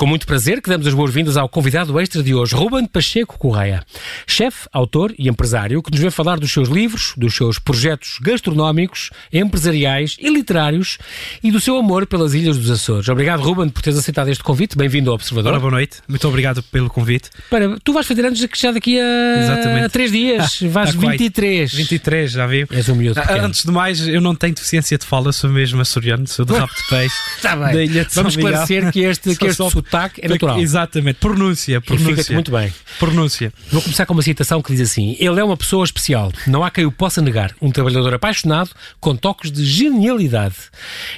[0.00, 3.84] com muito prazer que damos as boas-vindas ao convidado extra de hoje, Ruben Pacheco Correia,
[4.26, 9.10] chefe, autor e empresário que nos vem falar dos seus livros, dos seus projetos gastronómicos,
[9.30, 10.96] empresariais e literários
[11.44, 13.10] e do seu amor pelas Ilhas dos Açores.
[13.10, 14.74] Obrigado, Ruben, por teres aceitado este convite.
[14.74, 15.52] Bem-vindo ao Observador.
[15.52, 15.98] Ora, boa noite.
[16.08, 17.28] Muito obrigado pelo convite.
[17.50, 19.84] Para, tu vais fazer anos já daqui a, Exatamente.
[19.84, 20.62] a três dias.
[20.72, 21.74] vais 23.
[21.74, 22.66] 23, já viu?
[22.70, 23.48] És um miúdo Ah, pequeno.
[23.48, 26.72] Antes de mais, eu não tenho deficiência de fala, sou mesmo açoriano, sou de rabo
[26.74, 27.16] de peixe.
[27.36, 27.90] Está bem.
[28.14, 30.60] Vamos esclarecer que este, que este sotaque é natural.
[30.60, 32.32] Exatamente, pronúncia, pronúncia.
[32.32, 32.72] muito bem.
[32.98, 33.52] Pronúncia.
[33.70, 36.70] Vou começar com uma citação que diz assim: Ele é uma pessoa especial, não há
[36.70, 37.54] quem o possa negar.
[37.60, 40.54] Um trabalhador apaixonado com toques de genialidade.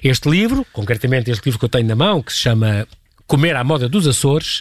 [0.02, 2.86] Este livro, concretamente este livro que eu tenho na mão, que se chama
[3.32, 4.60] Comer à Moda dos Açores,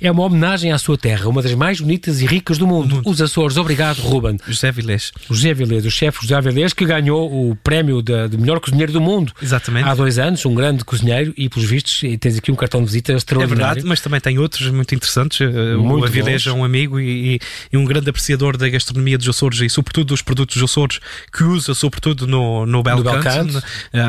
[0.00, 3.02] é uma homenagem à sua terra, uma das mais bonitas e ricas do mundo.
[3.04, 3.56] Os Açores.
[3.56, 4.36] Obrigado, Ruben.
[4.46, 5.10] José Vilés.
[5.28, 9.00] José Vilés, o chefe José Vilés, que ganhou o prémio de, de melhor cozinheiro do
[9.00, 9.32] mundo.
[9.42, 9.88] Exatamente.
[9.88, 12.86] Há dois anos, um grande cozinheiro, e pelos vistos, e tens aqui um cartão de
[12.86, 13.58] visita É extraordinário.
[13.66, 15.40] verdade, mas também tem outros muito interessantes.
[15.40, 16.52] Uh, Muito o Avilés bons.
[16.52, 17.40] é um amigo e,
[17.72, 21.00] e- um grande apreciador da gastronomia dos Açores e, sobretudo, dos produtos dos Açores,
[21.36, 23.58] que usa, sobretudo, no, no Belcanto.
[23.58, 23.62] Uh,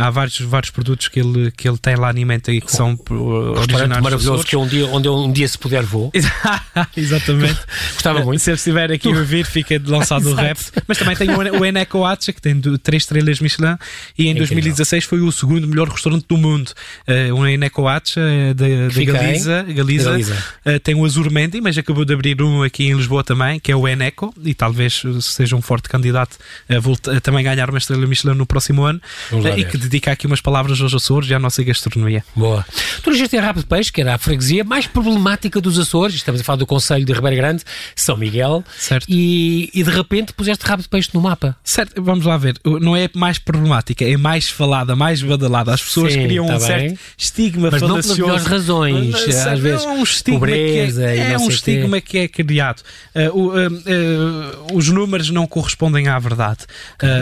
[0.04, 2.94] há vários, vários produtos que ele, que ele tem lá em mente e que são
[2.94, 3.56] uh,
[4.04, 4.50] Maravilhoso Açores.
[4.50, 6.12] que é um dia, onde eu um dia se puder vou.
[6.96, 7.60] Exatamente.
[7.94, 8.40] Gostava muito.
[8.40, 10.60] Se estiver aqui a ouvir, fica lançado o rap.
[10.88, 13.76] Mas também tem o, Eneco Atcha, que tem três estrelas Michelin,
[14.18, 14.48] e em Incrível.
[14.48, 16.72] 2016 foi o segundo melhor restaurante do mundo.
[17.08, 20.46] Uh, o Eneco Atcha eh, da, Galiza, Galiza, Galiza.
[20.66, 23.72] Uh, tem o Azur Mendi, mas acabou de abrir um aqui em Lisboa também, que
[23.72, 26.38] é o Eneco, e talvez seja um forte candidato
[26.70, 29.02] a, a também ganhar uma estrela Michelin no próximo ano,
[29.32, 32.24] uh, e que dedica aqui umas palavras aos Açores e à nossa gastronomia.
[32.36, 32.66] Boa.
[33.02, 36.44] Tu nasceste em Rabo de Que era a freguesia mais problemática dos Açores, estamos a
[36.44, 37.64] falar do Conselho de Ribeira Grande,
[37.96, 39.06] São Miguel, Certo.
[39.10, 41.56] E, e de repente puseste Rabo de Peixe no mapa.
[41.64, 42.56] Certo, vamos lá ver.
[42.82, 45.74] Não é mais problemática, é mais falada, mais badalada.
[45.74, 46.68] As pessoas Sim, criam tá um bem.
[46.68, 51.02] certo estigma Mas não pelas melhores razões, Mas, às sabe, vezes, é um estigma pobreza
[51.02, 52.82] que é, é um estigma que é criado.
[53.16, 56.60] Uh, uh, uh, os números não correspondem à verdade.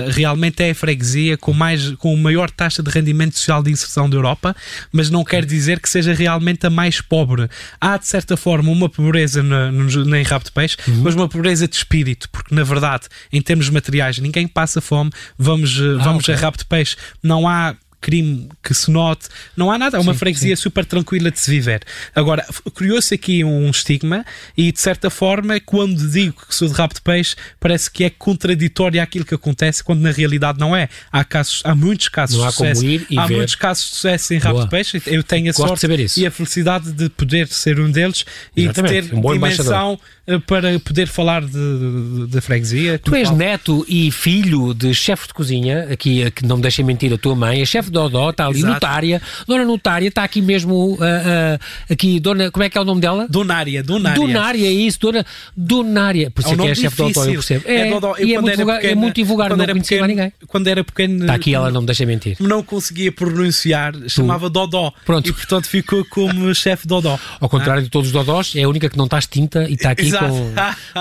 [0.09, 4.09] Realmente é a freguesia com, mais, com a maior taxa de rendimento social de inserção
[4.09, 4.55] da Europa,
[4.91, 7.50] mas não quer dizer que seja realmente a mais pobre.
[7.79, 11.01] Há, de certa forma, uma pobreza na, na em rabo de peixe, Uhum.
[11.03, 15.11] mas uma pobreza de espírito, porque na verdade, em termos materiais, ninguém passa fome.
[15.38, 16.34] Vamos, uh, Ah, vamos ok.
[16.35, 16.95] a rabo de peixe.
[17.23, 21.29] Não há crime que se note, não há nada, é uma Sim, freguesia super tranquila
[21.31, 21.81] de se viver.
[22.16, 22.45] Agora,
[22.75, 24.25] criou-se aqui um estigma
[24.57, 28.09] e, de certa forma, quando digo que sou de rabo de peixe, parece que é
[28.09, 30.90] contraditório àquilo que acontece, quando na realidade não é.
[31.11, 32.81] Há casos, há muitos casos Não há de sucesso.
[33.17, 33.35] há ver.
[33.35, 34.63] muitos casos de sucesso em rabo Boa.
[34.66, 35.01] de peixe.
[35.06, 36.19] Eu tenho a Gosto de sorte saber isso.
[36.19, 38.25] e a felicidade de poder ser um deles
[38.56, 42.99] e de Exatamente, ter um dimensão eh, para poder falar de, de, de freguesia.
[42.99, 46.61] Tu és Fala- neto e filho de chefe de cozinha, aqui eh, que não me
[46.61, 48.73] deixem mentir a tua mãe, a chefe Dodó, está ali, Exato.
[48.73, 52.85] notária, dona notária, está aqui mesmo, ah, ah, aqui, dona, como é que é o
[52.85, 53.25] nome dela?
[53.29, 54.19] Donária, Donária.
[54.21, 55.25] Donária, é isso, dona
[55.57, 56.29] Donária.
[56.31, 57.63] Por isso É é um que é chefe Dodó, eu percebo.
[57.67, 58.15] É, Dodó.
[58.17, 59.25] Eu e é muito, era vulgar, é muito
[59.57, 60.33] não era conhecia pequeno- ninguém.
[60.47, 62.37] Quando era pequeno, Está aqui, ela não me deixa mentir.
[62.39, 64.93] não conseguia pronunciar, chamava Dodó.
[65.05, 65.27] Pronto.
[65.29, 67.17] E portanto ficou como chefe Dodó.
[67.39, 69.91] Ao contrário de todos os Dodós, é a única que não está extinta e está
[69.91, 70.10] aqui.
[70.19, 70.53] Com,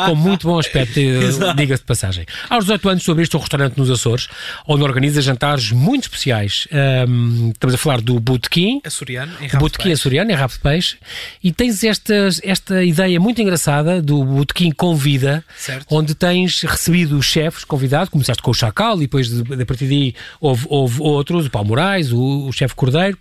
[0.06, 2.26] com muito bom aspecto, eh, diga-se de passagem.
[2.48, 4.28] Aos 18 anos, tu abriste um restaurante nos Açores,
[4.66, 6.66] onde organiza jantares muito especiais.
[6.72, 10.58] Ahm, estamos a falar do Botequim, Açoriano, em o Rabo Botequim açoriano, é rabo de
[10.60, 10.96] peixe,
[11.42, 15.86] e tens estas, esta ideia muito engraçada do Botequim Convida, Certo.
[15.90, 19.66] onde tens recebido os chefes convidados, começaste com o Chacal e depois de, de a
[19.66, 23.18] partir daí houve, houve outros, o Paulo Moraes, o, o chefe Cordeiro,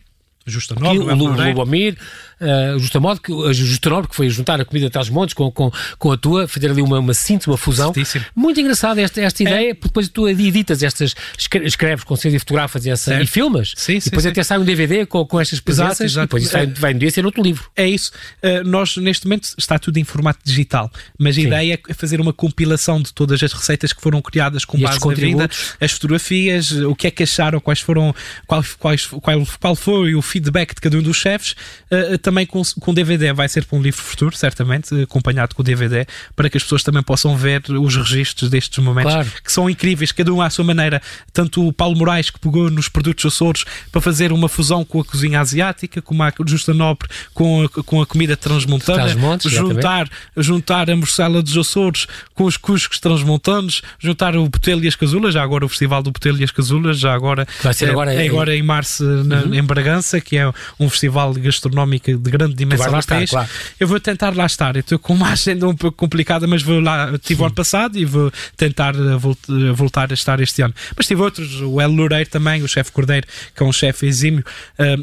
[0.47, 1.95] Justo aqui, nome, o Lu- Lubomir,
[2.41, 5.71] uh, Justamodo, que, a Justanor, que foi juntar a comida de Trás Montes com, com,
[5.97, 7.93] com a tua, fazer ali uma, uma síntese, uma fusão.
[7.93, 8.25] Certíssimo.
[8.35, 12.85] Muito engraçada esta, esta ideia, porque depois tu editas estas, escre- escreves, conceitos e fotografas
[12.85, 14.29] e, essa, e filmas, Sim, e sim, depois sim.
[14.29, 16.03] até sai um DVD com, com estas exato.
[16.03, 17.69] e depois isso vai, vai um dia ser outro livro.
[17.75, 18.11] É isso.
[18.43, 21.47] Uh, nós, neste momento, está tudo em formato digital, mas a Sim.
[21.47, 24.99] ideia é fazer uma compilação de todas as receitas que foram criadas com E base
[25.05, 25.49] na vida,
[25.79, 28.13] as fotografias, o que é que acharam, quais foram,
[28.47, 31.55] qual, quais, qual, qual foi o feedback de cada um dos chefes,
[31.91, 33.33] uh, também com, com DVD.
[33.33, 36.05] Vai ser para um livro futuro, certamente, acompanhado com o DVD,
[36.35, 39.29] para que as pessoas também possam ver os registros destes momentos Claro.
[39.43, 41.01] que são incríveis, cada um à sua maneira.
[41.33, 45.05] Tanto o Paulo Moraes, que pegou nos produtos Açores para fazer uma fusão com a
[45.05, 49.07] cozinha asiática, como a Justa Nobre com a, com a comida transmontana,
[49.45, 54.95] juntar, juntar a morcela dos Açores com os cuscos transmontanos, juntar o Botelho e as
[54.95, 57.91] Casulas, já agora o Festival do Botelho e as Casulas, já agora, Vai ser é,
[57.91, 62.29] agora é em- agora em março na- em Bragança, que é um festival gastronómico de
[62.31, 63.29] grande dimensão lá país.
[63.29, 63.49] claro.
[63.79, 64.75] Eu vou tentar lá estar.
[64.75, 67.17] Eu estou com uma agenda um pouco complicada, mas vou lá.
[67.19, 70.73] Tive o ano passado e vou tentar volt- uh, voltar a estar este ano.
[70.95, 73.25] Mas tive outros, o El Loureiro também, o chefe Cordeiro,
[73.55, 74.43] que é um chefe exímio.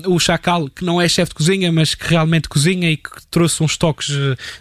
[0.04, 3.10] Uh, o Chacal, que não é chefe de cozinha, mas que realmente cozinha e que
[3.30, 4.08] trouxe uns toques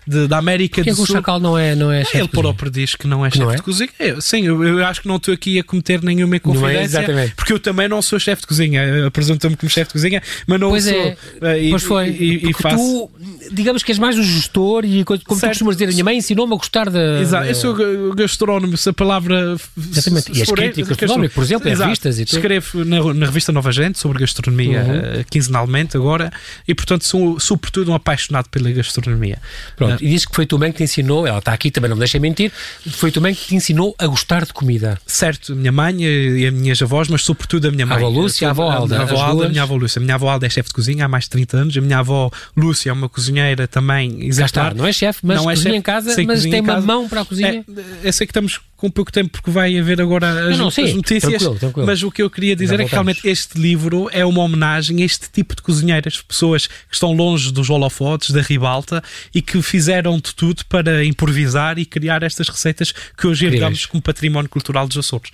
[0.08, 1.16] de- da América Porquê do que o Sul.
[1.16, 3.52] Chacal não é, não é chefe Ele de próprio diz que não é chefe não
[3.52, 3.56] é?
[3.56, 3.90] de cozinha.
[4.00, 7.54] Eu- sim, eu, eu acho que não estou aqui a cometer nenhuma Não é, porque
[7.54, 9.08] eu também não sou chefe de cozinha.
[9.08, 10.94] Apresentou-me como chefe de cozinha, mas não Pois sou.
[11.42, 12.10] é, e- pois foi.
[12.10, 12.78] E, e Porque faço.
[12.78, 13.12] tu,
[13.52, 15.52] digamos que és mais o gestor e como tu Certo.
[15.52, 17.20] costumas dizer, a minha mãe ensinou-me a gostar da.
[17.20, 19.56] Exato, eu sou ga- gastrónomo, se a palavra.
[19.78, 20.32] Exatamente.
[20.38, 21.84] E as críticas gastro- gastronómicas, por exemplo, em Exato.
[21.88, 22.36] revistas e tudo.
[22.38, 24.96] Escrevo na, na revista Nova Gente sobre gastronomia Uhum.
[25.20, 26.32] eh, quinzenalmente agora
[26.68, 29.40] e, portanto, sou sobretudo um apaixonado pela gastronomia.
[29.76, 31.96] Pronto, e diz que foi tua mãe que te ensinou, ela está aqui também, não
[31.96, 32.52] me deixa mentir,
[32.92, 34.98] foi tua mãe que te ensinou a gostar de comida.
[35.06, 37.98] Certo, a minha mãe e as minhas avós, mas sobretudo a minha mãe.
[37.98, 40.00] avó Lúcia, a avó Alda, A avó Alda, a minha avó Lúcia.
[40.00, 41.78] A minha avó Alda é chefe de cozinha há mais de 30 anos.
[41.78, 44.76] A minha avó Lúcia é uma cozinheira também Já está, exemplar.
[44.76, 47.08] não é chefe, mas Não é chefe, em casa, mas cozinha tem em uma mão
[47.10, 47.66] para a cozinha.
[48.04, 50.74] É, eu sei que estamos com pouco tempo porque vai haver agora as, não, as
[50.74, 51.88] sim, notícias, tranquilo, tranquilo.
[51.88, 55.02] mas o que eu queria dizer Já é que realmente este livro é uma homenagem
[55.02, 59.02] a este tipo de cozinheiras, pessoas que estão longe dos holofotes, da ribalta
[59.34, 64.02] e que fizeram de tudo para improvisar e criar estas receitas que hoje herdamos como
[64.02, 65.32] património cultural dos Açores.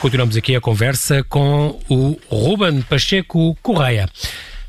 [0.00, 4.08] Continuamos aqui a conversa com o Ruben Pacheco Correia.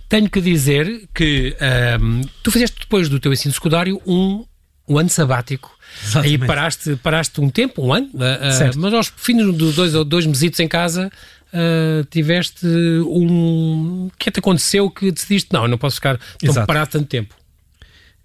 [0.10, 4.44] Tenho que dizer que ahm, tu fizeste depois do teu ensino secundário um,
[4.86, 5.72] um ano sabático.
[6.04, 6.42] Exatamente.
[6.42, 8.10] Aí paraste, paraste um tempo, um ano,
[8.52, 8.78] Certo.
[8.78, 11.10] mas aos fins dos dois, ou dois mesitos em casa
[11.54, 14.08] ah, tiveste um...
[14.08, 16.68] O que é que te aconteceu que decidiste, não, não posso ficar tão Exato.
[16.68, 17.36] parado tanto tempo?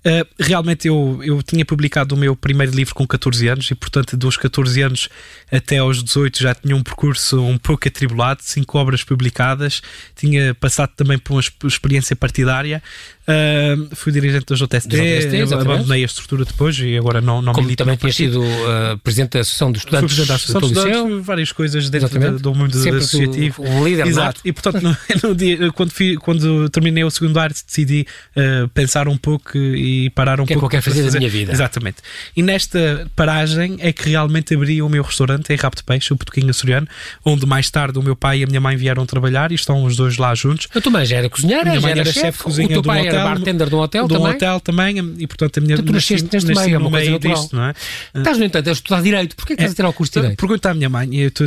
[0.07, 4.17] Uh, realmente eu, eu tinha publicado o meu primeiro livro com 14 anos e, portanto,
[4.17, 5.09] dos 14 anos
[5.51, 9.83] até aos 18 já tinha um percurso um pouco atribulado, cinco obras publicadas,
[10.15, 12.81] tinha passado também por uma exp- experiência partidária,
[13.29, 17.75] uh, fui dirigente da JST, JST, abandonei a estrutura depois e agora não, não Como
[17.77, 18.43] também partido.
[18.43, 21.21] sido ah, presidente da Associação dos Fui Estudantes presidente da Associação do de Estudantes, fui
[21.23, 23.63] várias coisas dentro da- do mundo Sempre associativo.
[23.63, 24.27] um líder Exato.
[24.27, 24.41] nato.
[24.45, 24.97] E portanto, no,
[25.29, 28.07] no dia, quando, fi- quando terminei o secundário, decidi
[28.37, 30.67] uh, pensar um pouco e parar um O que é que pouco.
[30.77, 31.53] eu quero fazer da minha vida?
[31.53, 31.97] Exatamente.
[32.37, 36.17] E nesta paragem é que realmente abri o meu restaurante em Rabo de Peixe, o
[36.17, 36.87] Botequinho Açoriano,
[37.25, 39.97] onde mais tarde o meu pai e a minha mãe vieram trabalhar e estão os
[39.97, 40.69] dois lá juntos.
[40.75, 42.67] A tua mãe já era cozinheira, minha já mãe era, era chefe, chefe de cozinha
[42.67, 42.83] o teu
[43.17, 44.33] pai era hotel, bartender de um hotel de um também.
[44.35, 47.11] hotel também, e portanto a minha Então tu nasceste neste nasci meio, é no meio
[47.13, 47.37] natural.
[47.41, 47.75] disto, não é?
[48.15, 49.37] Estás, no entanto, a estudar Direito.
[49.37, 50.39] Porquê que estás a tirar o curso de Direito?
[50.39, 51.47] Pergunta à minha mãe, eu estou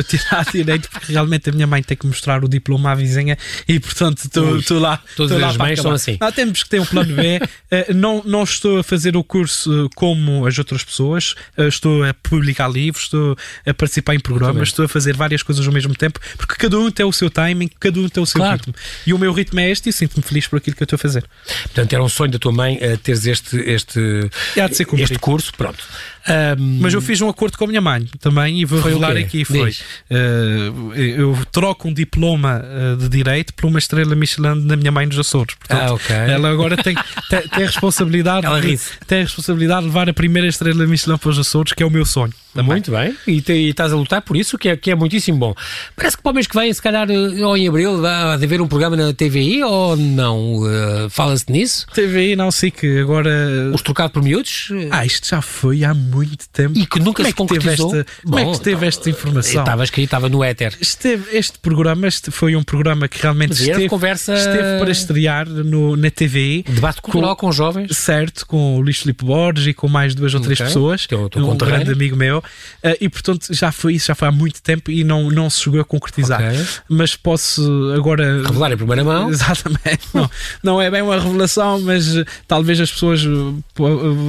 [0.00, 3.36] a tirar direito porque realmente a minha mãe tem que mostrar o diploma à vizinha
[3.66, 4.24] e portanto
[4.58, 5.02] estou lá.
[5.16, 6.16] todas as mães são assim.
[6.20, 7.40] Não, temos que ter um plano B.
[7.70, 12.02] Eh, não, não estou a fazer o curso eh, como as outras pessoas, eh, estou
[12.02, 15.94] a publicar livros, estou a participar em programas, estou a fazer várias coisas ao mesmo
[15.94, 18.56] tempo porque cada um tem o seu timing, cada um tem o seu Claro.
[18.56, 18.74] ritmo.
[19.06, 21.02] E o meu ritmo é este e sinto-me feliz por aquilo que eu estou a
[21.02, 21.24] fazer.
[21.62, 25.52] Portanto, era um sonho da tua mãe eh, teres este, este, este curso.
[25.56, 25.82] Pronto.
[26.28, 29.44] Ahm, Mas eu fiz um acordo com a minha mãe também e vou revelar aqui.
[29.44, 29.74] Foi,
[30.10, 30.70] eh,
[31.16, 35.18] eu troco um diploma eh, de Direito por uma estrela Michelin da minha mãe nos
[35.18, 35.54] Açores.
[35.56, 36.14] Portanto, Ah, ok.
[36.16, 36.94] Ela agora tem,
[37.30, 41.30] tem, tem a responsabilidade de, tem a responsabilidade de levar a primeira estrela Michelin para
[41.30, 42.32] os Açores, que é o meu sonho.
[42.54, 42.66] também.
[42.72, 45.38] Muito bem, e, te- e estás a lutar por isso, que é, que é muitíssimo
[45.38, 45.54] bom.
[45.96, 48.60] Parece que para o mês que vem, se calhar, eh, ou em abril, vai haver
[48.60, 50.60] um programa na TVI ou não?
[50.68, 51.86] Eh, Fala-se nisso?
[51.94, 53.30] TVI, não sei que agora.
[53.72, 54.68] Os trocados por miúdos?
[54.90, 56.17] Ah, isto já foi há muito
[56.52, 56.78] tempo.
[56.78, 57.96] E que nunca como se é que teve concretizou?
[57.96, 59.60] Esta, como é Bom, que teve esta informação?
[59.60, 60.76] Estava escrito, estava no éter.
[60.80, 65.48] Esteve, este programa este foi um programa que realmente Mas esteve, conversa- esteve para estrear
[65.48, 66.64] no, na TVI.
[66.68, 67.96] Debate cultural com, jovens.
[67.96, 70.66] Certo, com o Luís Filipe Borges e com mais duas ou três Ok.
[70.66, 72.42] pessoas, Teu- teu um grande amigo meu,
[72.82, 75.60] Eh, e portanto já foi isso, já foi há muito tempo e não, não se
[75.62, 76.40] chegou a concretizar.
[76.42, 76.64] Ok.
[76.88, 78.42] Mas posso agora.
[78.42, 79.28] Revelar em primeira mão.
[79.30, 80.30] Exatamente, não,
[80.62, 83.82] não é bem uma revelação, mas eh, talvez as pessoas eh, eh,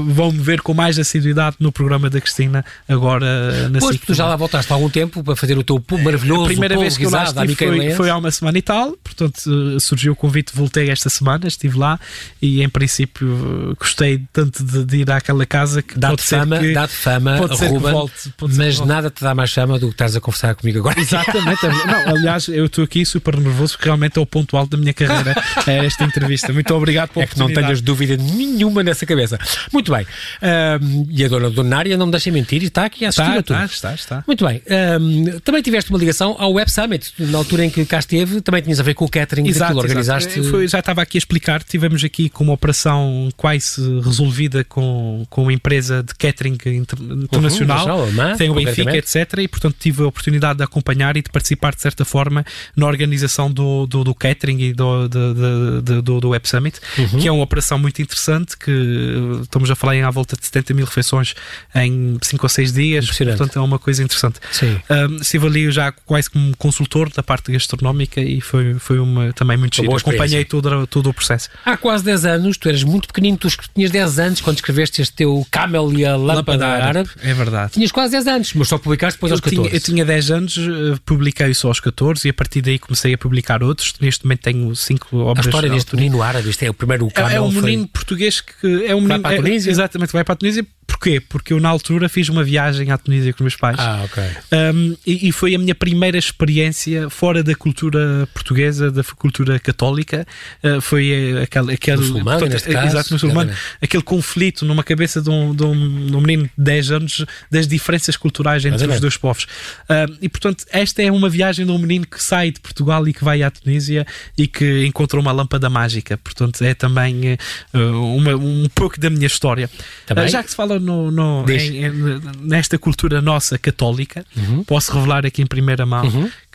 [0.07, 4.13] vão me ver com mais assiduidade no programa da Cristina agora eh, na Pois, tu
[4.13, 6.97] já lá voltaste há algum tempo para fazer o teu pu- maravilhoso A primeira vez
[6.97, 9.39] que eu lá estive foi, foi há uma semana e tal, portanto
[9.75, 11.99] eh, surgiu o convite, voltei esta semana, estive lá
[12.41, 16.59] e em princípio eh, gostei tanto de, de ir àquela casa que Dá-te ser fama,
[16.59, 18.87] que, dá-te fama, pode ser Ruben, volte, pode ser mas volte.
[18.89, 20.99] nada te dá mais fama do que estás a conversar comigo agora.
[20.99, 21.65] Exatamente.
[21.67, 24.93] Não, aliás, eu estou aqui super nervoso porque realmente é o ponto alto da minha
[24.93, 25.35] carreira
[25.67, 26.51] é esta entrevista.
[26.53, 29.37] Muito obrigado pela É que não tenhas dúvida nenhuma nessa cabeça.
[29.71, 30.05] Muito bem.
[30.41, 33.39] Ahm, e a dona extraordinária, não me deixem mentir, e está aqui a assistir Está,
[33.39, 33.63] a tudo.
[33.71, 34.23] está, está, está.
[34.25, 34.61] Muito bem.
[34.69, 38.61] Ahm, também tiveste uma ligação ao Web Summit, na altura em que cá esteve, também
[38.61, 40.15] tinhas a ver com o catering Exato, daquilo, exato.
[40.15, 40.49] organizaste...
[40.49, 41.63] Foi- já estava aqui a explicar.
[41.63, 47.89] Tivemos aqui com uma operação quase resolvida com, com uma empresa de catering inter- internacional.
[48.03, 49.39] alemã, tem o Benfica, etc.
[49.39, 53.51] E, portanto, tive a oportunidade de acompanhar e de participar, de certa forma, na organização
[53.51, 57.19] do, do, do catering e do, de- do, do Web Summit, Uhum.
[57.19, 60.45] que é uma operação muito interessante, que eh, estamos a falar em à volta de
[60.45, 61.33] 70 mil refeições
[61.75, 63.03] em 5 ou 6 dias.
[63.05, 63.37] Impressionante.
[63.37, 64.39] Portanto, é uma coisa interessante.
[64.51, 64.79] Sim.
[64.89, 69.57] Um, estive ali já quase como consultor da parte gastronómica e foi, foi uma, também
[69.57, 69.95] muito giro.
[69.95, 71.49] Acompanhei todo, todo o processo.
[71.65, 75.13] Há quase 10 anos, tu eras muito pequenino, tu tinhas 10 anos quando escreveste este
[75.15, 77.09] teu Camel e a Lâmpada Árabe.
[77.21, 77.73] É verdade.
[77.73, 79.69] Tinhas quase 10 anos, mas só publicaste depois Eu aos 14.
[79.69, 83.13] tinha, eu tinha 10 anos, eh, publiquei só aos 14 e a partir daí comecei
[83.13, 83.93] a publicar outros.
[83.99, 85.45] Neste momento tenho 5 A obras.
[85.45, 87.31] história deste menino árabe, isto é o primeiro Camel.
[87.31, 89.71] É, é um foi- menino português que é um menino, para a é- Tunísia?
[89.71, 90.65] exatamente, vai para a Tunísia.
[90.99, 91.21] Porquê?
[91.21, 93.77] Porque eu na altura fiz uma viagem à Tunísia com os meus pais.
[93.79, 94.21] Ah, ok.
[94.51, 100.27] Um, e, e foi a minha primeira experiência fora da cultura portuguesa, da cultura católica.
[100.61, 105.29] Uh, foi eh, aquele, aquele Muçulmano, neste caso, exato, muçulmano, aquele conflito numa cabeça de
[105.29, 108.95] um, de, um, de um menino de 10 anos das diferenças culturais entre Exatamente.
[108.95, 109.47] os dois povos.
[109.89, 113.13] Um, e portanto, esta é uma viagem de um menino que sai de Portugal e
[113.13, 114.05] que vai à Tunísia
[114.37, 116.17] e que encontra uma lâmpada mágica.
[116.17, 117.37] Portanto, é também
[117.73, 119.69] uh, uma- um pouco da minha história.
[120.05, 120.25] Também?
[120.25, 124.63] Uh, já que se fala no, no- em- em- nesta cultura nossa católica, Uhum.
[124.63, 126.03] posso revelar aqui em primeira mão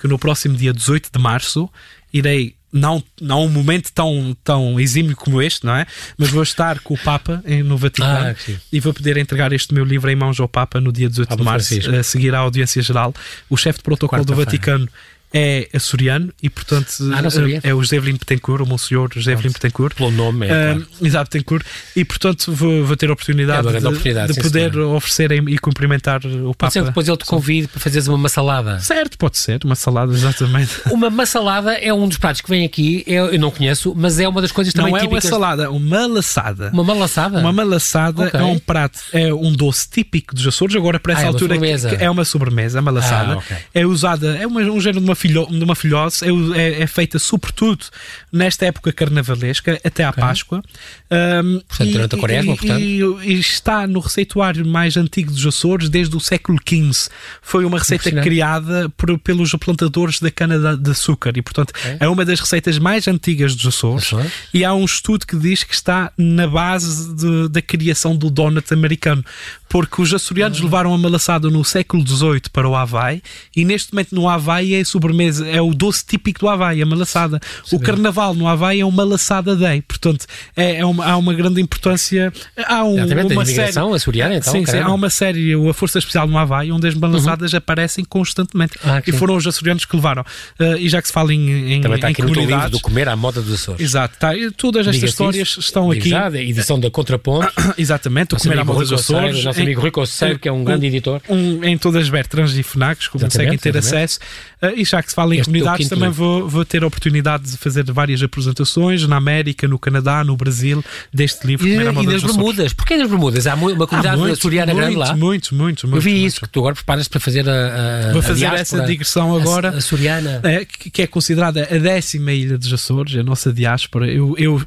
[0.00, 1.68] que no próximo dia 18 de março
[2.12, 2.54] irei.
[2.76, 5.86] Não, não um momento tão, tão exímio como este, não é?
[6.18, 9.84] Mas vou estar com o Papa no Vaticano Ah, e vou poder entregar este meu
[9.84, 11.94] livro em mãos ao Papa no dia 18 Papa de março, Francisco.
[11.94, 13.14] a seguir à audiência geral.
[13.48, 14.34] O chefe de protocolo do.
[14.34, 14.88] Vaticano
[15.36, 17.30] é açoriano e, portanto, Ah, não
[17.62, 19.96] é o José Evelino Betancourt, o Monsenhor José Evelino Betancourt.
[19.96, 20.86] Pelo nome, é, Ah, claro.
[21.02, 21.66] Exato, Betancourt.
[21.96, 25.32] E, portanto, vou, vou ter a É oportunidade, grande de, oportunidade, de sim, poder oferecer
[25.32, 26.90] e cumprimentar o Pode ser que Papa.
[26.90, 28.78] depois ele te convide para fazeres uma massalada.
[28.78, 30.70] Certo, pode ser, uma salada, exatamente.
[30.92, 34.28] Uma massalada é um dos pratos que vem aqui, eu, eu não conheço, mas é
[34.28, 35.28] uma das coisas também Não é uma típicas.
[35.30, 36.70] salada, é uma laçada.
[36.72, 37.40] Uma malaçada?
[37.40, 38.38] Uma malaçada Ok.
[38.40, 40.76] é um prato, é um doce típico dos Açores.
[40.76, 41.88] Agora, para essa Ah, é uma altura, sobremesa.
[41.90, 43.32] é uma sobremesa, uma malaçada.
[43.34, 43.56] Ah, ok.
[43.74, 47.18] É usada, é uma- um género de uma, filho, de uma filhose, é, é- feita
[47.18, 47.84] sobretudo
[48.32, 50.62] nesta época carnavalesca, até à Páscoa.
[51.10, 52.80] Um, Portanto, durante a quaresma, e, portanto.
[52.80, 57.08] e- e está no receituário mais antigo dos Açores desde o século XV.
[57.42, 62.24] Foi uma receita criada por- pelos plantadores da cana de açúcar e, portanto, é uma
[62.24, 64.04] das receitas mais antigas dos Açores.
[64.06, 64.32] Açores.
[64.52, 68.72] E há um estudo que diz que está na base de- da criação do donut
[68.72, 69.24] americano.
[69.68, 70.62] Porque os açorianos Ah.
[70.64, 73.20] levaram a malaçada no século XVIII para o Havaí
[73.56, 74.84] e neste momento no Havaí é a
[75.14, 77.40] sobremesa, é o doce típico do Havaí, a malaçada.
[77.72, 79.80] O carnaval no Havaí é uma malaçada day.
[79.82, 82.32] Portanto, é, é uma- há uma grande importância.
[82.66, 82.96] Há um,
[83.34, 83.78] uma série.
[83.94, 87.54] açoriana, então, sim, sim, há uma série, a Força Especial no Havaí, onde as malaçadas
[87.54, 88.74] aparecem constantemente.
[88.84, 89.18] Ah, e sim.
[89.18, 90.24] foram os açorianos que levaram.
[90.58, 92.50] Ah, e já que se fala em, em, Também está em aqui no teu livro
[92.50, 92.70] comunidades.
[92.70, 93.80] do Comer à Moda dos Açores.
[93.80, 94.32] Exato, tá.
[94.56, 96.08] Todas estas histórias estão aqui.
[96.08, 97.52] Já, a edição da Contraponto.
[97.78, 99.44] Exatamente, o Comer à Moda dos Açores.
[99.44, 101.20] nosso amigo Rui Conceiro, que é um grande editor.
[101.62, 104.18] em todas as Bertrans e FNACs, que conseguem ter acesso.
[104.60, 107.50] Ah, e já que se fala em Este comunidades, também vou, vou ter a oportunidade
[107.50, 112.22] de fazer várias apresentações na América, no Canadá, no Brasil, deste livro E, e das.
[112.22, 112.72] Bermudas.
[112.72, 113.46] Porquê das Bermudas?
[113.46, 115.16] Há uma Há comunidade muitos, açoriana grande muitos, lá.
[115.16, 116.04] Muitos, muitos, Eu muitos.
[116.04, 116.32] vi muitos.
[116.34, 119.70] isso, que tu agora preparas para fazer a, a Vou fazer essa digressão agora.
[119.70, 120.40] a- açoriana.
[120.44, 124.06] É, que que é considerada a décima ilha dos Açores, a nossa diáspora.
[124.10, 124.62] Eu, eu,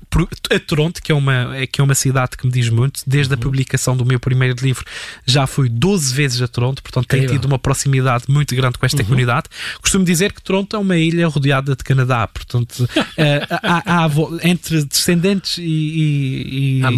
[0.51, 3.33] a Toronto, que é, uma, é- que é uma cidade que me diz muito, desde
[3.33, 3.39] Uhum.
[3.39, 4.83] a publicação do meu primeiro livro,
[5.25, 8.97] já fui 12 vezes a Toronto, portanto tenho tido uma proximidade muito grande com esta
[9.01, 9.05] Uhum.
[9.05, 9.45] comunidade.
[9.81, 14.09] Costumo dizer que Toronto é uma ilha rodeada de Canadá, portanto, eh, há, há
[14.43, 16.89] entre descendentes e, e, e, Há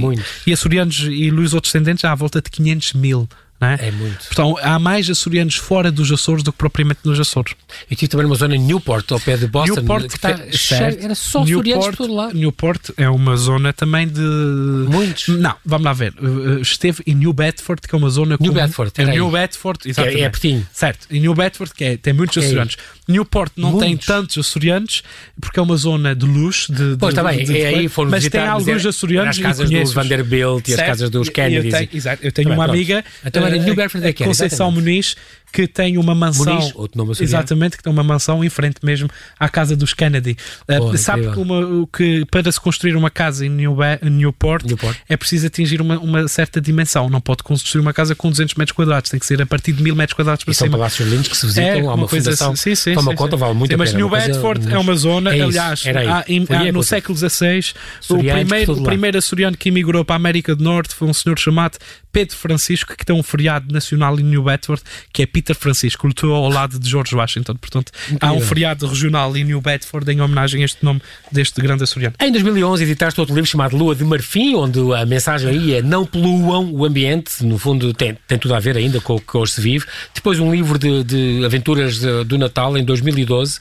[0.47, 3.27] e açorianos e os outros descendentes há à volta de 500 mil.
[3.61, 3.87] É?
[3.87, 4.25] É muito.
[4.25, 7.53] Portanto, há mais açorianos fora dos Açores do que propriamente nos Açores.
[7.69, 10.97] Eu estive também numa zona em Newport, ao pé de Boston, Newport, que está cheio,
[11.01, 12.33] era só açorianos por todo lado.
[12.37, 14.21] Newport é uma zona também de.
[14.21, 15.27] Muitos.
[15.27, 16.13] Não, vamos lá ver.
[16.21, 18.37] Uh, Esteve em New Bedford, que é uma zona.
[18.39, 19.29] New com- Bedford, é New.
[19.29, 20.21] Bedford, É, exatamente.
[20.21, 20.67] é pertinho.
[20.71, 22.45] Certo, em New Bedford, que é, tem muitos É aí.
[22.45, 22.77] açorianos.
[23.07, 24.05] Newport não tem Muitos.
[24.07, 25.03] tantos açorianos,
[25.41, 26.71] porque é uma zona de luxo.
[26.71, 28.87] De, Pois de, está bem, de- de- é aí foram mas visitar tem alguns dizer,
[28.89, 29.93] açorianos as e casas dos.
[29.93, 30.87] Vanderbilt e as Certo?
[30.87, 31.65] casas dos E- e Kennedys.
[31.73, 33.75] Eu tenho, exato, eu tenho Tá uma amiga, Então New
[34.06, 34.89] é que era, Conceição exatamente.
[34.89, 35.18] Muniz,
[35.51, 36.53] que tem uma mansão.
[36.56, 37.13] Muniz, outro nome.
[37.20, 40.38] Exatamente, que tem uma mansão em frente mesmo à casa dos Kennedy.
[40.70, 44.98] Uh, Porra, sabe que, uma- que para se construir uma casa em New Newport, Newport.
[45.08, 47.10] é preciso atingir uma, uma certa dimensão.
[47.10, 49.82] Não pode construir uma casa com 200 metros quadrados, tem que ser a partir de
[49.84, 50.77] 1000 metros quadrados para E são cima.
[50.77, 52.51] palácios lindos que se visitam, É, há uma, coisa fundação.
[52.53, 52.60] assim.
[52.70, 53.39] Sim, sim, Toma sim, conta, sim.
[53.41, 53.98] vale muito Sim, a Mas pena.
[53.98, 57.74] New uma coisa- Bedford é uma zona, É aliás, há- em- há- no século XVI,
[58.10, 61.38] o primeiro, o primeiro açoriano que emigrou para a América do Norte foi um senhor
[61.39, 61.77] chamado
[62.12, 64.82] Pedro Francisco, que tem um feriado nacional em New Bedford,
[65.13, 67.55] que é Peter Francisco, lutou ao lado de George Washington.
[67.55, 68.48] Portanto, há um Incrível.
[68.48, 72.15] feriado regional em New Bedford em homenagem a este nome deste grande açoriano.
[72.19, 76.05] Em 2011 editaste outro livro chamado Lua de Marfim, onde a mensagem aí é não
[76.05, 79.53] poluam o ambiente, no fundo tem, tem tudo a ver ainda com o que hoje
[79.53, 79.86] se vive.
[80.13, 83.60] Depois um livro de, de aventuras de- do Natal em 2012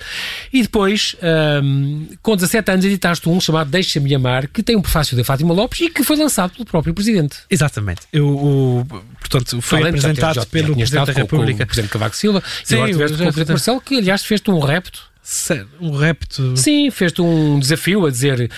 [0.52, 5.16] e depois, ahm, com 17 anos, editaste um chamado Deixa-me Amar, que tem um prefácio
[5.16, 7.36] da Fátima Lopes e que foi lançado pelo próprio Presidente.
[7.50, 8.00] Exatamente.
[8.12, 8.86] Eu, o-
[9.20, 11.67] portanto, foi Além de já apresentado já- já pelo Presidente da República.
[11.68, 13.98] O Presidente Cavaco Silva Sim, e agora tiveste eu com já- o Presidente Marcelo, que
[13.98, 15.07] aliás fez-te um repto.
[15.30, 16.56] Sério, Um repto.
[16.56, 18.50] Sim, fez-te um desafio a dizer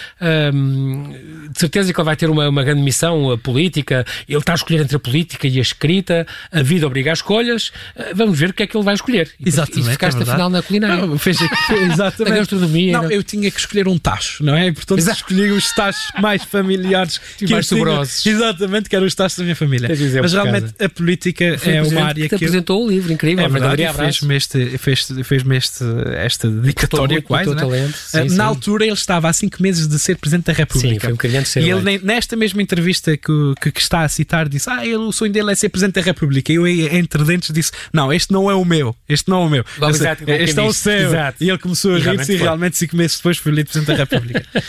[0.55, 1.13] hum,
[1.53, 4.55] de certeza que ele vai ter uma, uma grande missão a política, ele está a
[4.55, 8.51] escolher entre a política e a escrita, a vida obriga a escolhas, eh, vamos ver
[8.51, 9.33] o que é que ele vai escolher.
[9.41, 9.89] E, Exatamente.
[9.89, 11.07] E ficaste é afinal na culinária.
[11.09, 12.31] Não, fez, exatamente.
[12.31, 13.11] Na gastronomia, Não, não?
[13.11, 14.69] eu tinha que escolher um tacho, não é?
[14.69, 15.17] E, portanto, Exato.
[15.17, 18.25] escolhi os tachos mais familiares E que mais eu saborosos.
[18.25, 19.91] Exatamente, que eram os tachos da minha família.
[19.91, 22.35] Exemplo Mas realmente a política Foi é uma área que que.
[22.35, 23.45] eu- apresentou o livro, incrível.
[23.45, 25.83] É verdade, fez-me este, fez, fez-me este,
[26.15, 27.45] esta dedicatória quase.
[27.45, 27.65] teu não é?
[27.65, 27.97] talento.
[27.97, 28.37] Sim, Ah, sim.
[28.37, 30.95] Na altura ele estava há cinco meses de ser Presidente da República.
[30.95, 34.09] Sim, foi um de ser E ele, nesta mesma entrevista que, que, que está a
[34.09, 36.53] citar, disse: Ah, ele, o sonho dele é ser Presidente da República.
[36.53, 38.95] E eu, entre dentes, disse: Não, este não é o meu.
[39.09, 39.65] Este não é o meu.
[39.79, 41.09] Sei, exato, como este é o seu.
[41.09, 41.45] Exato.
[41.45, 44.05] E ele começou a rir-se realmente e realmente, cinco meses depois, foi eleito Presidente da
[44.05, 44.47] República.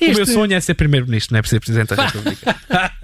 [0.00, 2.56] O meu Este- sonho é ser Primeiro-Ministro, não é ser Presidente da República.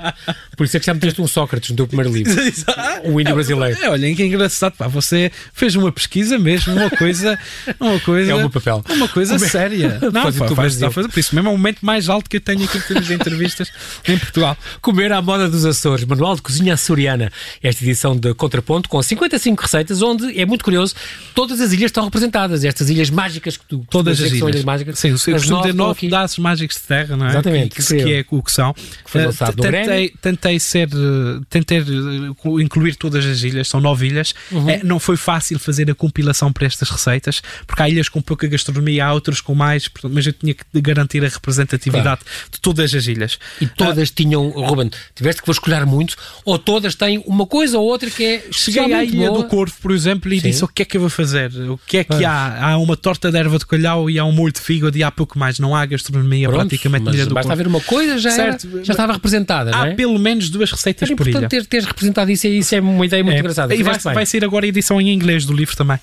[0.56, 2.32] Por isso é que já meteste um Sócrates no teu primeiro livro.
[3.04, 3.78] o índio brasileiro.
[3.82, 7.38] É, olhem que engraçado, pá, você fez uma pesquisa mesmo, uma coisa,
[7.80, 8.84] uma coisa, É o meu papel.
[8.90, 9.98] uma coisa Como é- séria.
[10.12, 12.40] Não, pá, tu faz, fazer, por isso mesmo é o momento mais alto que eu
[12.40, 13.72] tenho aqui em termos de entrevistas
[14.08, 14.56] em Portugal.
[14.80, 17.30] Comer à moda dos Açores, Manual de Cozinha Açoriana.
[17.62, 20.94] Esta edição de Contraponto com 55 receitas, onde é muito curioso,
[21.34, 22.64] todas as ilhas estão representadas.
[22.64, 24.64] Estas ilhas mágicas que tu Todas as que são ilhas.
[24.64, 24.98] mágicas.
[24.98, 27.30] Sim, eu costumo estão nove pedaços mágicos de terra, não é?
[27.30, 28.74] Exatamente, Que, que, que é o que são.
[29.06, 33.80] foi Eh, lançado no tentei, tentei ser, eh, tentei eh, incluir todas as ilhas, são
[33.80, 34.34] nove ilhas.
[34.50, 34.68] Uhum.
[34.70, 38.46] Eh, não foi fácil fazer a compilação para estas receitas, porque há ilhas com pouca
[38.46, 42.20] gastronomia, há outras com mais, portanto, mas eu tinha que garantir a representatividade
[42.52, 43.38] de todas as ilhas.
[43.60, 48.10] E todas tinham, Ruben, tiveste que vasculhar muito, ou todas têm uma coisa ou outra
[48.10, 49.42] que é Cheguei à Ilha boa.
[49.42, 50.48] do Corvo, por exemplo, e Sim.
[50.50, 51.50] disse o que é que eu vou fazer?
[51.70, 52.68] O que é que há?
[52.70, 55.10] Há uma torta de erva de colhau e há um molho de fígado e há
[55.10, 55.58] pouco mais.
[55.58, 57.60] Não há gastronomia Pronto, praticamente na mas Ilha do basta Corvo.
[57.60, 59.94] haver uma coisa, já, era- Certo, já estava representada, Há é?
[59.94, 61.38] pelo menos duas receitas Era por ilha.
[61.38, 63.40] importante ter, teres representado isso, e isso é uma ideia muito É.
[63.40, 63.74] engraçada.
[63.74, 65.98] E vai, vai sair agora a edição em inglês do livro também.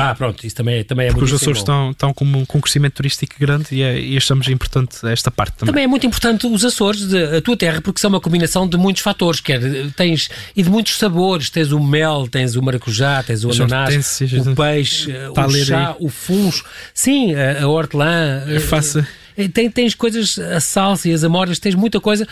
[0.00, 2.58] Ah, pronto, isso também, também é Porque os muito Açores estão, estão com, um, com
[2.58, 5.72] um crescimento turístico grande e, é, e achamos importante esta parte também.
[5.72, 8.76] Também é muito importante os Açores, de- a tua terra, porque são uma combinação de
[8.76, 9.60] muitos fatores, quer
[9.96, 11.50] tens e de muitos sabores.
[11.50, 15.96] Tens o mel, tens o maracujá, tens o ananás, o peixe, a o chá, aí.
[16.00, 16.64] o funcho.
[16.94, 18.44] Sim, a, a hortelã.
[18.48, 19.04] Eu faço-
[19.36, 22.26] eh, tem- tens coisas, a salsa e as amoras, tens muita coisa.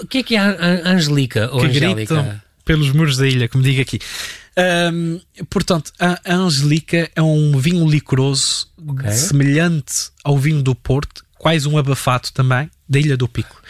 [0.00, 1.94] O que é que é a Angelica ou que Angélica?
[1.94, 3.98] gritam pelos muros da ilha, como digo aqui.
[4.58, 9.08] Ahm, portanto, a Angelica é um vinho licoroso Ok.
[9.12, 13.62] semelhante ao vinho do Porto, quase um abafado também, da Ilha do Pico.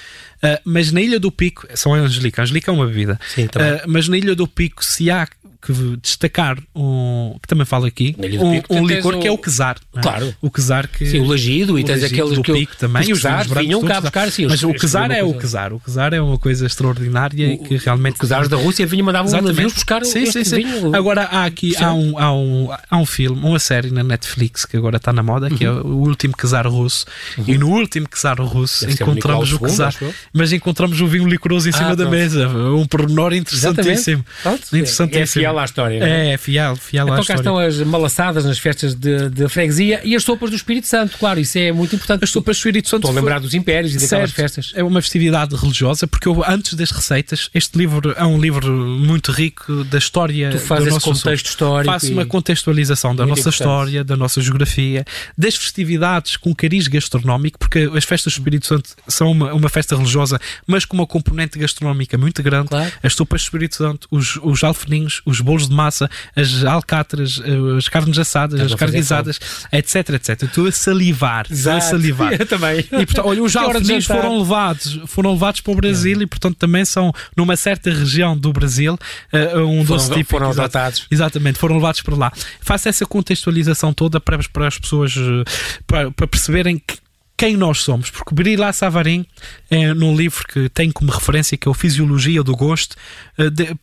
[0.43, 3.49] Ah, mas na Ilha do Pico, são a Angelica, a Angelica é uma bebida, Sim.
[3.55, 5.29] Ah, mas na Ilha do Pico, se há
[5.61, 9.37] que destacar um, que também falo aqui, um, Pico um licor o- que é o
[9.39, 9.77] quesar.
[9.97, 10.01] é?
[10.01, 10.35] Claro.
[10.41, 11.05] O quesar que.
[11.07, 13.47] Sim, o lagido e o tens aqueles do que pico também, os os vinhos pesados
[13.49, 15.73] brancos vinham cá buscar, sim, Mas os- o quesar é o quesar.
[15.73, 18.23] O quesar é uma coisa extraordinária e que realmente.
[18.23, 19.55] Os da Rússia vinham mandavam Exatamente.
[19.57, 20.57] navios buscar sim, este sim, sim.
[20.65, 20.95] vinho.
[20.95, 24.77] Agora há aqui há um, há, um, há um filme, uma série na Netflix que
[24.77, 25.81] agora está na moda, que é Uhum.
[25.81, 27.05] o último Czar russo.
[27.47, 30.15] E no último Czar russo Deve o encontramos o acho eu.
[30.33, 32.49] mas encontramos o vinho licoroso em Ah, cima da mesa.
[32.49, 34.25] Um pormenor interessantíssimo.
[34.43, 35.43] Pronto, Interessantíssimo.
[35.59, 36.05] Fiel à história.
[36.05, 36.31] é?
[36.33, 37.41] É, fiel, fiel à Então cá história.
[37.41, 41.41] estão as malaçadas nas festas de, de freguesia e as sopas do Espírito Santo, claro,
[41.41, 42.25] isso é muito importante.
[42.25, 44.73] As sopas do Espírito Santo Estou a lembrar dos impérios e daquelas Certo, festas.
[44.75, 49.33] É uma festividade religiosa, porque eu, antes das receitas, este livro é um livro muito
[49.33, 51.93] rico da história Tu fazes esse contexto histórico.
[51.93, 53.55] Faço uma contextualização da nossa importante.
[53.61, 55.05] história, da nossa geografia,
[55.37, 59.97] das festividades com cariz gastronómico, porque as festas do Espírito Santo são uma, uma festa
[59.97, 62.69] religiosa, mas com uma componente gastronómica muito grande.
[62.69, 62.93] Claro.
[63.03, 67.41] As sopas do Espírito Santo, os, os alfeninhos, os os bolos de massa, as alcatras,
[67.45, 69.41] eh, as carnes assadas, as carnizadas,
[69.73, 70.43] etc, etc.
[70.43, 72.33] Estou a salivar, estou a salivar.
[72.39, 72.81] Eu também.
[72.81, 76.85] E, portanto, olha, os alfenis foram levados, foram levados para o Brasil e, portanto, também
[76.85, 78.99] são numa certa região do Brasil,
[79.33, 80.31] eh, um doce típico.
[80.31, 81.07] foram adotados.
[81.11, 82.33] Exatamente, foram levados para lá.
[82.61, 85.45] Faço essa contextualização toda para, para as pessoas eh,
[85.87, 86.97] para, para perceberem que-
[87.39, 89.25] quem nós somos, porque Brila Savarin,
[89.71, 92.97] é, num livro que tem como referência, que é o Fisiologia do Gosto,
[93.39, 93.77] eh, de-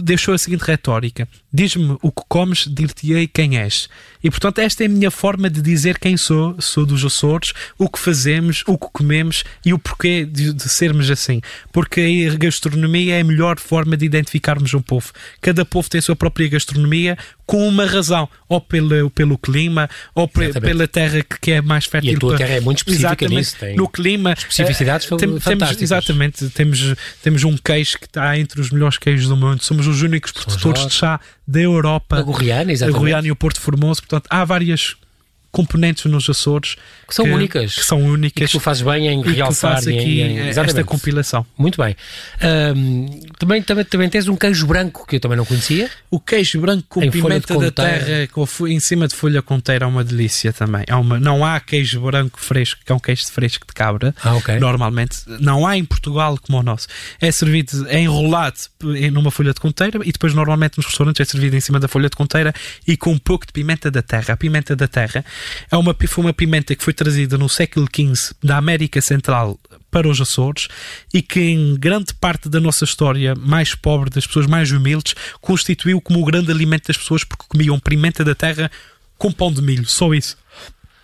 [0.00, 3.88] deixou a seguinte retórica: Diz-me o que comes, dir-te-ei quem és.
[4.22, 7.88] E portanto, esta é a minha forma de dizer quem sou, sou dos Açores, o
[7.88, 11.40] que fazemos, o que comemos e o porquê de, de sermos assim.
[11.72, 15.10] Porque a gastronomia é a melhor forma de identificarmos um povo.
[15.40, 20.28] Cada povo tem a sua própria gastronomia com uma razão, ou pelo, pelo clima, ou
[20.28, 22.12] pela terra que, que é mais fértil.
[22.12, 24.34] E a tua terra é muito específica nisso, tem no clima.
[24.34, 25.82] especificidades eh, tem- temos.
[25.82, 26.48] Exatamente.
[26.50, 29.64] Temos, temos um queijo que está entre os melhores queijos do mundo.
[29.64, 31.18] Somos os únicos produtores de chá
[31.50, 32.16] da Europa.
[32.16, 33.00] A Gorriana, A exatamente.
[33.00, 34.00] Goiânia e o Porto Formoso.
[34.02, 34.96] Portanto, há várias
[35.52, 36.76] componentes nos Açores
[37.08, 37.74] Que são únicas.
[37.74, 38.50] Que são E que únicas.
[38.52, 40.70] tu fazes bem em que realçar e em- aqui em- exatamente.
[40.70, 41.44] esta compilação.
[41.58, 41.96] Muito bem.
[42.40, 43.06] Ahm,
[43.38, 45.90] também, também, também tens um queijo branco que eu também não conhecia.
[46.10, 49.88] O queijo branco com Em pimenta da terra com em cima de folha conteira é
[49.88, 50.84] uma delícia também.
[50.86, 54.14] É uma, não há queijo branco fresco, que é um queijo fresco de cabra.
[54.22, 54.58] Ah, ok.
[54.58, 56.86] Normalmente não há em Portugal como o nosso.
[57.20, 58.56] É servido, é enrolado
[58.96, 61.88] em- numa folha de conteira e depois normalmente nos restaurantes é servido em cima da
[61.88, 62.52] folha de conteira
[62.86, 64.34] e com um pouco de pimenta da terra.
[64.34, 65.24] A pimenta da terra
[65.70, 69.58] é uma, foi uma pimenta que foi trazida no século XV da América Central
[69.90, 70.68] para os Açores
[71.12, 76.00] e que em grande parte da nossa história mais pobre, das pessoas mais humildes, constituiu
[76.00, 78.70] como o grande alimento das pessoas porque comiam pimenta da terra
[79.18, 80.36] com pão de milho, só isso.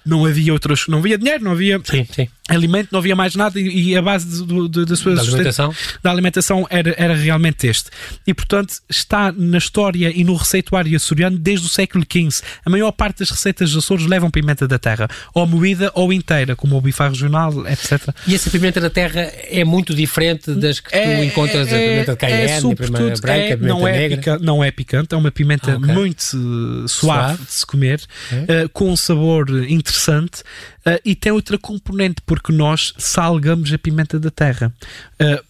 [0.05, 2.29] Não havia outras, não havia dinheiro, não havia Sim, sim.
[2.49, 5.75] Alimento, não havia mais nada e, e a base de- do- da sua Da alimentação.
[6.03, 7.91] da alimentação era, era realmente este.
[8.27, 12.43] E, portanto, está na história e no receituário açoriano desde o século XV.
[12.65, 16.55] A maior parte das receitas dos Açores levam pimenta da terra, ou moída ou inteira,
[16.57, 18.09] como o bife regional, etc.
[18.27, 22.25] E essa pimenta da terra é muito diferente das que tu encontras a pimenta de
[22.25, 24.17] a pimenta sobretudo, branca, é- a pimenta não, é negra.
[24.19, 25.95] pica- não é picante, é uma pimenta Ah, ok.
[25.95, 27.45] muito uh, suave, Suave.
[27.45, 28.01] de se comer,
[28.33, 28.65] É.
[28.65, 30.41] uh, com um sabor interessante
[30.87, 34.73] uh, e tem outra componente, porque nós salgamos a pimenta da terra.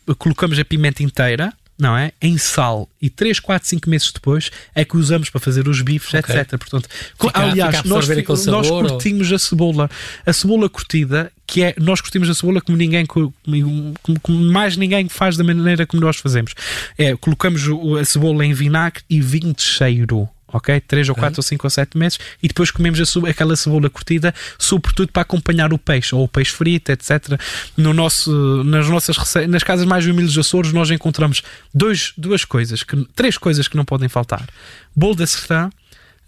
[0.07, 1.53] Uh, colocamos a pimenta inteira.
[1.79, 2.11] Não é?
[2.23, 6.09] Em sal e 3, 4, 5 meses depois é que usamos para fazer os bifes,
[6.15, 6.35] Ok.
[6.35, 6.57] etc.
[6.59, 9.91] Portanto, Fica- aliás, fica nós, nós sabor, ou- curtimos a cebola.
[10.25, 14.79] A cebola curtida, que é nós curtimos a cebola como ninguém, co- como, como mais
[14.79, 16.55] ninguém faz da maneira como nós fazemos.
[16.97, 17.65] É, colocamos
[18.01, 20.27] a cebola em vinagre e vinho de cheiro.
[20.53, 20.81] Ok?
[20.81, 24.33] 3 ou 4 ou 5 ou 7 meses e depois comemos a aquela cebola curtida,
[24.59, 27.39] sobretudo para acompanhar o peixe, ou o peixe frito, etc.
[27.77, 29.17] No nosso, nas nossas
[29.49, 31.43] nas casas mais humildes de Açores, nós encontramos
[31.75, 34.47] dois, duas coisas, que, três coisas que não podem faltar:
[34.95, 35.69] bolo da sertã,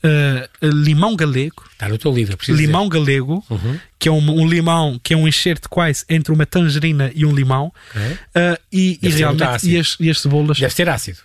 [0.02, 3.78] eh, limão galego, no teu livro, limão galego, Uhum.
[3.98, 7.32] que é um, um limão que é um enxerto quase entre uma tangerina e um
[7.34, 8.16] limão, Ok.
[8.34, 10.56] ah, e, e realmente e as, e as cebolas.
[10.56, 10.66] dizer.
[10.66, 11.18] Deve ser ácido.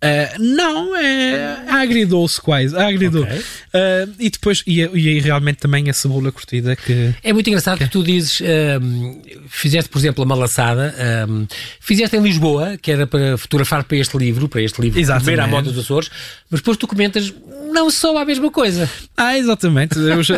[0.00, 3.24] Ah, não, é agridoce quase, agridoce.
[3.24, 3.44] Ok.
[3.72, 7.14] Ah, e depois, e, e aí realmente também a cebola curtida que.
[7.22, 10.94] É muito engraçado que tu dizes, hum, fizeste, por exemplo, a malaçada,
[11.28, 11.46] hum,
[11.80, 15.24] fizeste em Lisboa, que era para fotografar para este livro, para este livro, Exatamente.
[15.24, 16.10] Comer à moda dos Açores,
[16.50, 17.32] mas depois tu comentas,
[17.72, 18.88] não só a mesma coisa.
[19.16, 19.98] Ah, exatamente.
[19.98, 20.28] Os,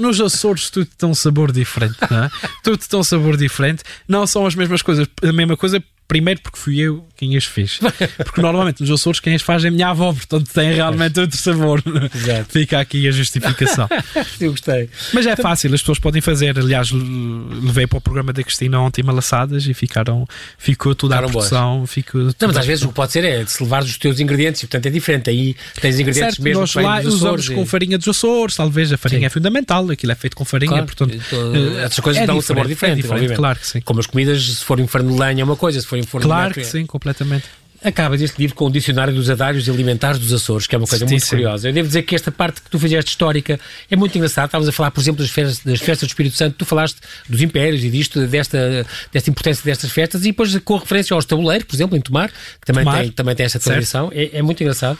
[0.00, 2.30] nos Açores tudo tem um sabor diferente, não é?
[2.62, 3.82] Tudo tem um sabor diferente.
[4.08, 5.06] Não são as mesmas coisas.
[5.22, 7.78] A mesma coisa, primeiro porque fui eu quem as fez.
[8.24, 11.36] Porque normalmente nos Açores quem as faz é a minha avó, portanto tem realmente outro
[11.38, 11.82] sabor.
[12.14, 12.46] Exato.
[12.50, 13.88] Fica aqui a justificação.
[14.40, 14.88] Eu gostei.
[15.12, 16.58] Mas é fácil, as pessoas podem fazer.
[16.58, 20.26] Aliás, levei para o programa da Cristina ontem malaçadas e ficaram,
[20.58, 21.86] ficou toda Ficaram a produção.
[21.86, 24.62] Ficou Não, mas às vezes o que pode ser é se levares os teus ingredientes,
[24.62, 25.30] e portanto é diferente.
[25.30, 27.48] Aí tens ingredientes Certo, mesmo nós lá dos usamos Açores.
[27.56, 29.26] com e- farinha dos Açores, talvez a farinha Sim.
[29.26, 31.14] é fundamental, aquilo é feito com farinha, Claro, portanto.
[31.14, 33.36] então, essas coisas é dão um sabor diferente, diferente, é obviamente.
[33.38, 33.80] claro que sim.
[33.80, 36.64] Como as comidas, se forem forno de lenha é uma coisa, se forno Claro que
[36.64, 37.44] sim, completamente.
[37.84, 41.04] Acabas este livro com o Dicionário dos Adários Alimentares dos Açores, que é uma coisa
[41.04, 41.68] muito curiosa.
[41.68, 44.46] Eu devo dizer que esta parte que tu fizeste histórica é muito engraçada.
[44.46, 46.56] Estávamos a falar, por exemplo, das festas, das festas do Espírito Santo.
[46.56, 46.96] Tu falaste
[47.28, 51.66] dos impérios e disto, desta, desta importância destas festas e depois com referência aos tabuleiros,
[51.66, 53.02] por exemplo, em Tomar, que também, Tomar.
[53.02, 54.10] tem, também tem esta tradição.
[54.14, 54.98] É, é muito engraçado.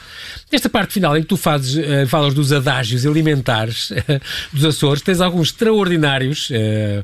[0.53, 4.21] Nesta parte final em que tu fazes, eh, falas dos adágios alimentares eh,
[4.53, 6.51] dos Açores, tens alguns extraordinários.
[6.53, 7.03] eh,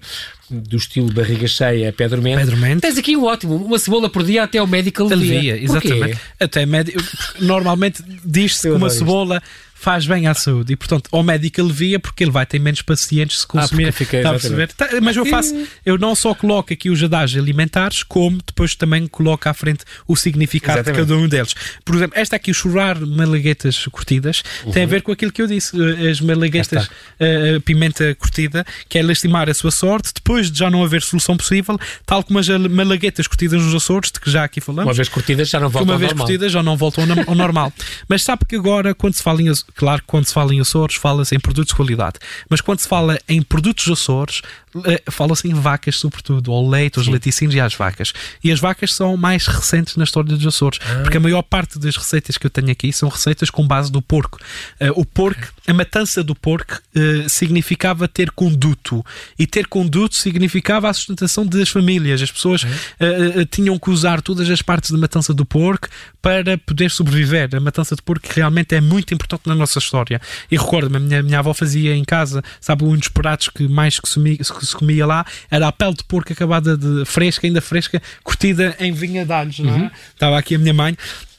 [0.50, 2.38] do estilo barriga cheia, pé dormente.
[2.38, 2.80] Pé dormente.
[2.80, 5.52] Tens aqui um ótimo, uma cebola por dia até ao médico alivia.
[5.52, 6.18] Alivia, exatamente.
[6.38, 7.00] Até médio,
[7.40, 9.42] normalmente diz-se que uma adoro isto.
[9.80, 10.74] Faz bem à saúde.
[10.74, 13.88] E, portanto, ao médico alivia porque ele vai ter menos pacientes se consumir.
[13.88, 14.70] Ah, fica, está a perceber?
[14.72, 15.54] Tá, mas eu faço,
[15.86, 20.14] eu não só coloco aqui os adares alimentares, como depois também coloco à frente o
[20.14, 21.06] significado exatamente.
[21.06, 21.54] de cada um deles.
[21.82, 24.72] Por exemplo, esta aqui, o chorar malaguetas curtidas, uhum.
[24.72, 28.98] tem a ver com aquilo que eu disse, eh, as malaguetas uh, pimenta curtida, que
[28.98, 32.48] é lastimar a sua sorte, depois de já não haver solução possível, tal como as
[32.48, 34.88] malaguetas curtidas nos Açores, de que já aqui falamos.
[34.88, 37.72] Uma vez curtidas já não voltam uma vez curtidas já não voltam ao normal.
[38.06, 41.34] Mas sabe que agora, quando se fala em, claro, quando se fala em Açores, fala-se
[41.34, 42.18] em produtos de qualidade.
[42.48, 44.42] Mas quando se fala em produtos Açores,
[44.84, 48.12] eh, fala-se em vacas, sobretudo, ao leite, aos laticínios e às vacas.
[48.42, 51.02] E as vacas são mais recentes na história dos Açores, ah.
[51.02, 54.00] porque a maior parte das receitas que eu tenho aqui são receitas com base do
[54.00, 54.38] porco.
[54.80, 59.04] Uh, o porco, a matança do porco, uh, significava ter conduto.
[59.38, 62.20] E ter conduto significava a sustentação das famílias.
[62.20, 65.88] As pessoas uh, tinham que usar todas as partes da matança do porco
[66.20, 67.48] para poder sobreviver.
[67.54, 70.20] A matança de porco realmente é muito importante na nossa história.
[70.50, 73.98] E recordo-me, a minha, minha avó fazia em casa, sabe, um dos pratos que mais
[73.98, 78.02] que que se comia lá era a pele de porco acabada de fresca, ainda fresca,
[78.22, 79.62] curtida em vinha de alhos, é?
[79.62, 79.90] Uhum.
[80.12, 80.96] Estava aqui a minha mãe.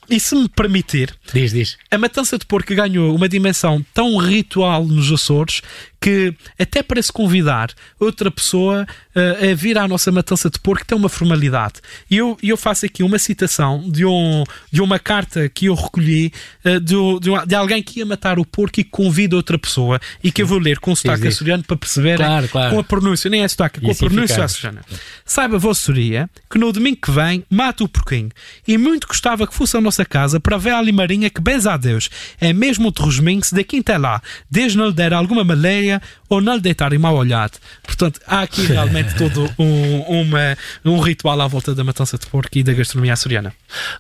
[0.10, 1.78] E se me permitir, diz, diz.
[1.90, 5.62] a matança de porco ganhou uma dimensão tão ritual nos Açores
[6.02, 10.84] que até para se convidar outra pessoa uh, a vir à nossa matança de porco
[10.84, 11.76] tem uma formalidade.
[12.10, 16.34] E eu, eu faço aqui uma citação de, um, de uma carta que eu recolhi
[16.66, 20.32] uh, de, de, de, alguém que ia matar o porco e convida outra pessoa e
[20.32, 22.72] que eu vou ler com o sotaque açoriano para perceber claro, claro.
[22.74, 24.82] com a pronúncia, nem é sotaque, com a pronúncia açoriana.
[25.24, 28.32] Saiba, vossoria, que no domingo que vem mata o porquinho
[28.68, 31.78] e muito gostava que fosse a nossa casa para ver a limarinha que, benza a
[31.78, 32.10] Deus,
[32.40, 35.91] é mesmo o terrosminho se daqui até lá, desde não lhe der alguma maléria
[36.30, 37.58] ou não lhe deitarem mal olhado.
[37.84, 42.58] Portanto, há aqui realmente todo um, uma, um ritual à volta da matança de porco
[42.58, 43.54] e da gastronomia açoriana.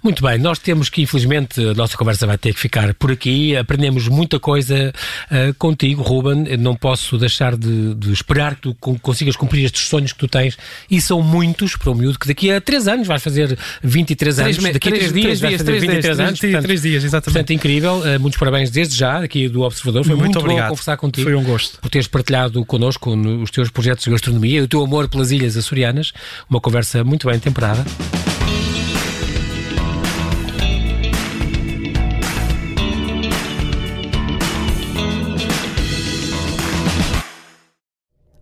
[0.03, 3.55] Muito bem, nós temos que, infelizmente, a nossa conversa vai ter que ficar por aqui.
[3.55, 4.93] Aprendemos muita coisa
[5.31, 6.57] uh, contigo, Ruben.
[6.57, 10.57] Não posso deixar de, de, esperar que tu consigas cumprir estes sonhos que tu tens,
[10.89, 14.57] e são muitos para o miúdo, que daqui a 3 anos vais fazer 23 anos.
[14.57, 16.39] Três, daqui a 3 dias, vais fazer 23 anos.
[16.39, 17.33] 3 dias, exatamente.
[17.33, 17.99] Portanto, incrível.
[17.99, 20.03] Uh, muitos parabéns desde já, aqui do Observador.
[20.05, 20.65] Foi muito, muito obrigado.
[20.65, 21.29] bom conversar contigo.
[21.29, 21.79] Foi um gosto.
[21.81, 25.57] Por teres partilhado connosco os teus projetos de gastronomia e o teu amor pelas ilhas
[25.57, 26.13] açorianas.
[26.49, 27.83] Uma conversa muito bem temperada.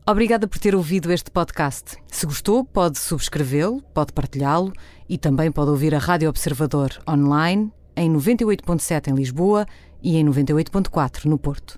[0.10, 1.96] Obrigada por ter ouvido este podcast.
[2.08, 4.74] Se gostou, pode subscrevê-lo, pode partilhá-lo
[5.08, 9.68] e também pode ouvir a Rádio Observador online em 98.7 em Lisboa
[10.02, 11.78] e em 98.4 no Porto.